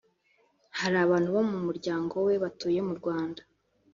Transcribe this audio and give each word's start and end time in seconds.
hari 0.79 0.97
abantu 1.05 1.27
bo 1.35 1.43
mu 1.49 1.57
muryango 1.65 2.15
we 2.25 2.33
batuye 2.43 2.79
mu 2.87 2.93
Rwanda 2.99 3.41